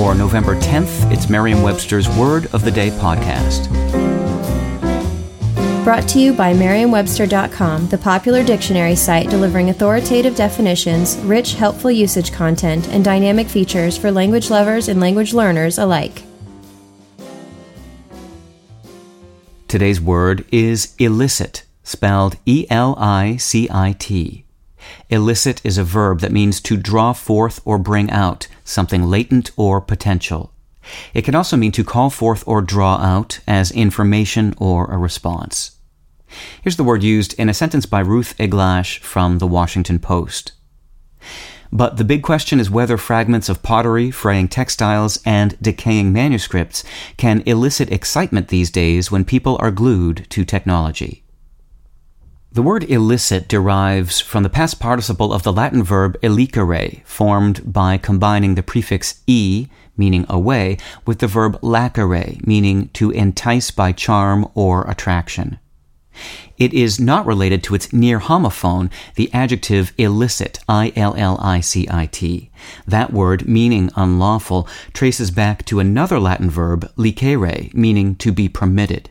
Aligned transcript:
For 0.00 0.14
November 0.14 0.58
10th, 0.58 1.12
it's 1.12 1.28
Merriam-Webster's 1.28 2.08
Word 2.16 2.46
of 2.54 2.64
the 2.64 2.70
Day 2.70 2.88
podcast. 2.88 3.68
Brought 5.84 6.08
to 6.08 6.18
you 6.18 6.32
by 6.32 6.54
Merriam-Webster.com, 6.54 7.88
the 7.88 7.98
popular 7.98 8.42
dictionary 8.42 8.94
site 8.94 9.28
delivering 9.28 9.68
authoritative 9.68 10.34
definitions, 10.34 11.18
rich, 11.18 11.52
helpful 11.52 11.90
usage 11.90 12.32
content, 12.32 12.88
and 12.88 13.04
dynamic 13.04 13.46
features 13.46 13.98
for 13.98 14.10
language 14.10 14.48
lovers 14.48 14.88
and 14.88 15.00
language 15.00 15.34
learners 15.34 15.76
alike. 15.76 16.22
Today's 19.68 20.00
word 20.00 20.46
is 20.50 20.94
elicit, 20.98 21.64
spelled 21.82 22.38
E 22.46 22.64
L 22.70 22.94
I 22.98 23.36
C 23.36 23.68
I 23.70 23.96
T. 23.98 24.46
Elicit 25.10 25.60
is 25.62 25.76
a 25.76 25.84
verb 25.84 26.20
that 26.20 26.32
means 26.32 26.58
to 26.62 26.78
draw 26.78 27.12
forth 27.12 27.60
or 27.66 27.76
bring 27.76 28.10
out 28.10 28.48
something 28.70 29.04
latent 29.04 29.50
or 29.56 29.80
potential. 29.80 30.52
It 31.12 31.22
can 31.22 31.34
also 31.34 31.56
mean 31.56 31.72
to 31.72 31.84
call 31.84 32.10
forth 32.10 32.42
or 32.46 32.62
draw 32.62 32.96
out 32.96 33.40
as 33.46 33.70
information 33.70 34.54
or 34.58 34.86
a 34.86 34.98
response. 34.98 35.72
Here's 36.62 36.76
the 36.76 36.84
word 36.84 37.02
used 37.02 37.34
in 37.34 37.48
a 37.48 37.54
sentence 37.54 37.86
by 37.86 38.00
Ruth 38.00 38.36
Eglash 38.38 39.00
from 39.00 39.38
the 39.38 39.46
Washington 39.46 39.98
Post. 39.98 40.52
But 41.72 41.96
the 41.96 42.04
big 42.04 42.22
question 42.22 42.58
is 42.58 42.70
whether 42.70 42.96
fragments 42.96 43.48
of 43.48 43.62
pottery, 43.62 44.10
fraying 44.10 44.48
textiles, 44.48 45.20
and 45.24 45.56
decaying 45.62 46.12
manuscripts 46.12 46.82
can 47.16 47.42
elicit 47.46 47.92
excitement 47.92 48.48
these 48.48 48.70
days 48.70 49.10
when 49.10 49.24
people 49.24 49.56
are 49.60 49.70
glued 49.70 50.26
to 50.30 50.44
technology. 50.44 51.24
The 52.52 52.62
word 52.62 52.82
elicit 52.90 53.46
derives 53.46 54.18
from 54.18 54.42
the 54.42 54.48
past 54.48 54.80
participle 54.80 55.32
of 55.32 55.44
the 55.44 55.52
Latin 55.52 55.84
verb 55.84 56.16
elicere, 56.20 57.00
formed 57.04 57.72
by 57.72 57.96
combining 57.96 58.56
the 58.56 58.62
prefix 58.64 59.22
e, 59.28 59.68
meaning 59.96 60.26
away, 60.28 60.76
with 61.06 61.20
the 61.20 61.28
verb 61.28 61.60
lacere, 61.62 62.44
meaning 62.44 62.88
to 62.94 63.12
entice 63.12 63.70
by 63.70 63.92
charm 63.92 64.48
or 64.56 64.82
attraction. 64.90 65.60
It 66.58 66.74
is 66.74 66.98
not 66.98 67.24
related 67.24 67.62
to 67.64 67.76
its 67.76 67.92
near 67.92 68.18
homophone, 68.18 68.90
the 69.14 69.32
adjective 69.32 69.92
illicit, 69.96 70.58
I-L-L-I-C-I-T. 70.68 72.50
That 72.84 73.12
word, 73.12 73.46
meaning 73.48 73.92
unlawful, 73.94 74.66
traces 74.92 75.30
back 75.30 75.64
to 75.66 75.78
another 75.78 76.18
Latin 76.18 76.50
verb, 76.50 76.90
licere, 76.96 77.70
meaning 77.74 78.16
to 78.16 78.32
be 78.32 78.48
permitted 78.48 79.10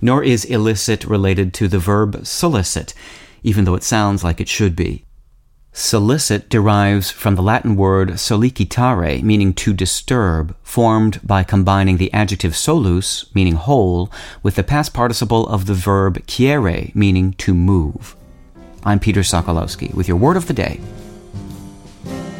nor 0.00 0.22
is 0.22 0.44
elicit 0.44 1.04
related 1.04 1.52
to 1.54 1.68
the 1.68 1.78
verb 1.78 2.26
solicit, 2.26 2.94
even 3.42 3.64
though 3.64 3.74
it 3.74 3.82
sounds 3.82 4.22
like 4.22 4.40
it 4.40 4.48
should 4.48 4.76
be. 4.76 5.04
Solicit 5.74 6.50
derives 6.50 7.10
from 7.10 7.34
the 7.34 7.42
Latin 7.42 7.76
word 7.76 8.10
sollicitare, 8.10 9.22
meaning 9.22 9.54
to 9.54 9.72
disturb, 9.72 10.54
formed 10.62 11.18
by 11.26 11.42
combining 11.42 11.96
the 11.96 12.12
adjective 12.12 12.52
sollus, 12.52 13.34
meaning 13.34 13.54
whole, 13.54 14.12
with 14.42 14.56
the 14.56 14.62
past 14.62 14.92
participle 14.92 15.46
of 15.48 15.64
the 15.64 15.74
verb 15.74 16.18
ciēre, 16.26 16.94
meaning 16.94 17.32
to 17.34 17.54
move. 17.54 18.14
I'm 18.84 19.00
Peter 19.00 19.20
Sokolowski 19.20 19.94
with 19.94 20.08
your 20.08 20.18
word 20.18 20.36
of 20.36 20.46
the 20.46 20.52
day. 20.52 20.78